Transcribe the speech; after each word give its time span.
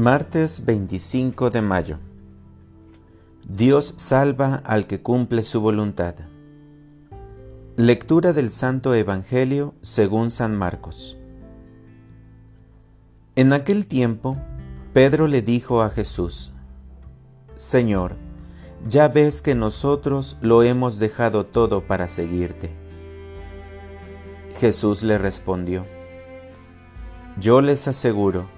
Martes 0.00 0.64
25 0.64 1.50
de 1.50 1.60
mayo. 1.60 1.98
Dios 3.48 3.94
salva 3.96 4.62
al 4.64 4.86
que 4.86 5.02
cumple 5.02 5.42
su 5.42 5.60
voluntad. 5.60 6.14
Lectura 7.74 8.32
del 8.32 8.52
Santo 8.52 8.94
Evangelio 8.94 9.74
según 9.82 10.30
San 10.30 10.56
Marcos. 10.56 11.18
En 13.34 13.52
aquel 13.52 13.88
tiempo, 13.88 14.36
Pedro 14.92 15.26
le 15.26 15.42
dijo 15.42 15.82
a 15.82 15.90
Jesús, 15.90 16.52
Señor, 17.56 18.14
ya 18.88 19.08
ves 19.08 19.42
que 19.42 19.56
nosotros 19.56 20.36
lo 20.40 20.62
hemos 20.62 21.00
dejado 21.00 21.44
todo 21.44 21.88
para 21.88 22.06
seguirte. 22.06 22.70
Jesús 24.60 25.02
le 25.02 25.18
respondió, 25.18 25.86
Yo 27.40 27.60
les 27.60 27.88
aseguro, 27.88 28.57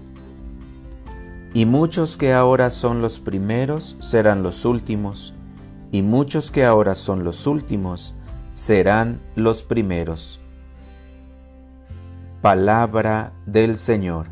y 1.53 1.65
muchos 1.65 2.15
que 2.17 2.33
ahora 2.33 2.69
son 2.71 3.01
los 3.01 3.19
primeros 3.19 3.97
serán 3.99 4.43
los 4.43 4.65
últimos, 4.65 5.33
y 5.91 6.01
muchos 6.01 6.51
que 6.51 6.63
ahora 6.63 6.95
son 6.95 7.23
los 7.23 7.45
últimos 7.47 8.15
serán 8.53 9.21
los 9.35 9.63
primeros. 9.63 10.39
Palabra 12.41 13.33
del 13.45 13.77
Señor. 13.77 14.27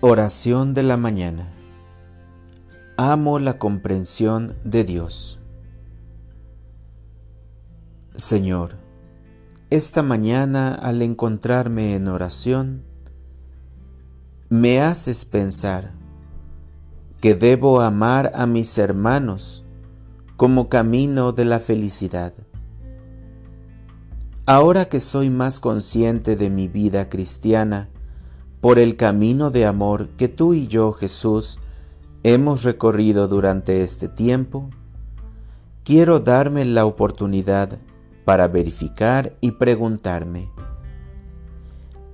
Oración 0.00 0.74
de 0.74 0.82
la 0.82 0.96
mañana. 0.96 1.52
Amo 2.96 3.38
la 3.38 3.58
comprensión 3.58 4.56
de 4.64 4.84
Dios. 4.84 5.38
Señor, 8.14 8.76
esta 9.70 10.02
mañana 10.02 10.74
al 10.74 11.02
encontrarme 11.02 11.94
en 11.94 12.08
oración, 12.08 12.84
me 14.50 14.80
haces 14.80 15.26
pensar 15.26 15.92
que 17.20 17.34
debo 17.34 17.82
amar 17.82 18.32
a 18.34 18.46
mis 18.46 18.78
hermanos 18.78 19.66
como 20.36 20.70
camino 20.70 21.32
de 21.32 21.44
la 21.44 21.60
felicidad. 21.60 22.32
Ahora 24.46 24.86
que 24.86 25.00
soy 25.00 25.28
más 25.28 25.60
consciente 25.60 26.34
de 26.34 26.48
mi 26.48 26.66
vida 26.66 27.10
cristiana, 27.10 27.90
por 28.62 28.78
el 28.78 28.96
camino 28.96 29.50
de 29.50 29.66
amor 29.66 30.08
que 30.16 30.28
tú 30.28 30.54
y 30.54 30.66
yo, 30.66 30.92
Jesús, 30.92 31.58
hemos 32.22 32.62
recorrido 32.64 33.28
durante 33.28 33.82
este 33.82 34.08
tiempo, 34.08 34.70
quiero 35.84 36.20
darme 36.20 36.64
la 36.64 36.86
oportunidad 36.86 37.78
para 38.24 38.48
verificar 38.48 39.36
y 39.42 39.52
preguntarme, 39.52 40.50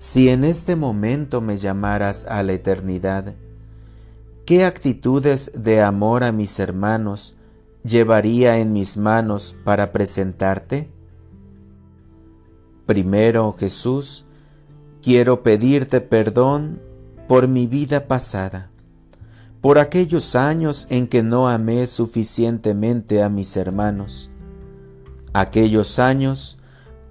si 0.04 0.28
en 0.28 0.44
este 0.44 0.76
momento 0.76 1.40
me 1.40 1.56
llamaras 1.56 2.26
a 2.26 2.42
la 2.42 2.52
eternidad, 2.52 3.36
¿qué 4.44 4.66
actitudes 4.66 5.50
de 5.56 5.80
amor 5.80 6.24
a 6.24 6.30
mis 6.30 6.60
hermanos 6.60 7.36
llevaría 7.84 8.58
en 8.58 8.74
mis 8.74 8.98
manos 8.98 9.56
para 9.64 9.92
presentarte? 9.92 10.90
Primero, 12.84 13.54
Jesús, 13.58 14.26
quiero 15.00 15.42
pedirte 15.42 16.02
perdón 16.02 16.82
por 17.26 17.48
mi 17.48 17.66
vida 17.66 18.06
pasada, 18.06 18.70
por 19.62 19.78
aquellos 19.78 20.36
años 20.36 20.86
en 20.90 21.06
que 21.06 21.22
no 21.22 21.48
amé 21.48 21.86
suficientemente 21.86 23.22
a 23.22 23.30
mis 23.30 23.56
hermanos, 23.56 24.30
aquellos 25.32 25.98
años 25.98 26.58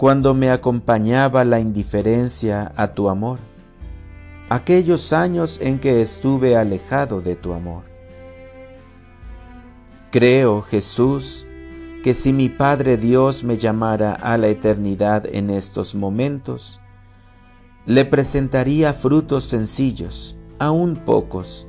cuando 0.03 0.34
me 0.34 0.50
acompañaba 0.50 1.46
la 1.46 1.62
indiferencia 1.62 2.74
a 2.75 2.94
tu 2.94 3.08
amor, 3.08 3.40
aquellos 4.50 5.14
años 5.14 5.59
en 5.62 5.80
que 5.80 6.02
estuve 6.02 6.58
alejado 6.58 7.22
de 7.22 7.38
tu 7.38 7.53
amor. 7.53 7.84
Creo, 10.12 10.62
Jesús, 10.62 11.47
que 12.03 12.13
si 12.13 12.34
mi 12.34 12.50
Padre 12.50 12.97
Dios 12.97 13.46
me 13.46 13.58
llamara 13.58 14.12
a 14.12 14.38
la 14.38 14.50
eternidad 14.50 15.25
en 15.25 15.50
estos 15.50 15.96
momentos, 15.96 16.81
le 17.86 18.03
presentaría 18.03 18.92
frutos 18.92 19.46
sencillos, 19.46 20.36
aún 20.59 20.97
pocos, 20.97 21.66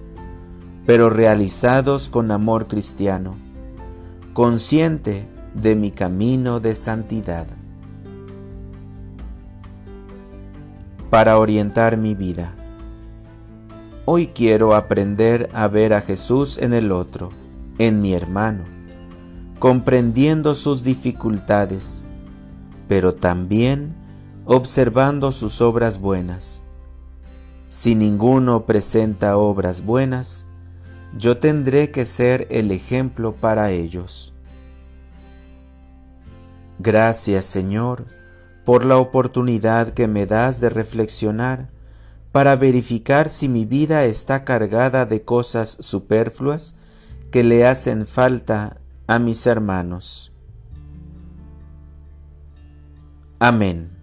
pero 0.85 1.09
realizados 1.09 2.09
con 2.09 2.33
amor 2.33 2.67
cristiano, 2.67 3.37
consciente 4.33 5.25
de 5.55 5.77
mi 5.77 5.93
camino 5.93 6.59
de 6.59 6.75
santidad. 6.75 7.47
Para 11.15 11.39
orientar 11.39 11.97
mi 11.97 12.17
vida. 12.17 12.57
Hoy 14.05 14.27
quiero 14.27 14.75
aprender 14.75 15.49
a 15.55 15.69
ver 15.69 15.95
a 15.95 16.01
Jesús 16.01 16.59
en 16.59 16.75
el 16.75 16.91
otro, 16.91 17.31
en 17.79 18.01
mi 18.01 18.15
hermano, 18.15 18.65
comprendiendo 19.61 20.57
sus 20.57 20.83
dificultades, 20.83 22.05
pero 22.89 23.15
también 23.15 23.95
observando 24.45 25.31
sus 25.31 25.61
obras 25.61 26.01
buenas. 26.01 26.65
Si 27.69 27.95
ninguno 27.95 28.67
presenta 28.67 29.37
obras 29.37 29.85
buenas, 29.85 30.49
yo 31.17 31.39
tendré 31.39 31.93
que 31.93 32.07
ser 32.07 32.49
el 32.51 32.73
ejemplo 32.73 33.37
para 33.37 33.71
ellos. 33.71 34.35
Gracias 36.81 37.47
Señor, 37.47 38.05
por 38.65 38.85
la 38.85 38.97
oportunidad 38.99 39.91
que 39.91 40.09
me 40.09 40.27
das 40.27 40.61
de 40.61 40.71
reflexionar 40.71 41.71
para 42.33 42.57
verificar 42.57 43.29
si 43.29 43.49
mi 43.49 43.65
vida 43.65 44.05
está 44.07 44.45
cargada 44.45 45.07
de 45.07 45.23
cosas 45.23 45.77
superfluas 45.81 46.77
que 47.31 47.45
le 47.45 47.67
hacen 47.67 48.07
falta 48.07 48.81
a 49.07 49.19
mis 49.19 49.47
hermanos. 49.47 50.33
Amén. 53.39 53.94